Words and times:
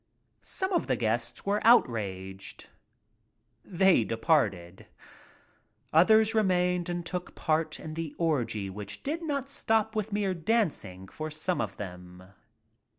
Some 0.41 0.73
of 0.73 0.87
the 0.87 0.95
guests 0.95 1.45
were 1.45 1.61
outraged. 1.63 2.69
They 3.63 4.03
de 4.03 4.17
parted. 4.17 4.87
Others 5.93 6.33
remained 6.33 6.89
and 6.89 7.05
took 7.05 7.35
part 7.35 7.79
in 7.79 7.93
the 7.93 8.15
orgy 8.17 8.67
which 8.67 9.03
did 9.03 9.21
not 9.21 9.47
stop 9.47 9.95
with 9.95 10.11
mere 10.11 10.33
dancing 10.33 11.07
for 11.07 11.29
some 11.29 11.61
of 11.61 11.77
them. 11.77 12.23